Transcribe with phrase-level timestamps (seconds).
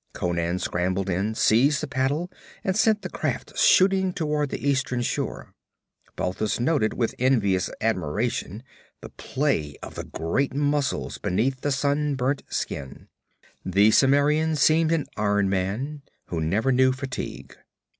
[0.13, 2.31] Conan scrambled in, seized the paddle
[2.63, 5.53] and sent the craft shooting toward the eastern shore.
[6.15, 8.63] Balthus noted with envious admiration
[9.01, 13.09] the play of the great muscles beneath the sun burnt skin.
[13.63, 17.55] The Cimmerian seemed an iron man, who never knew fatigue.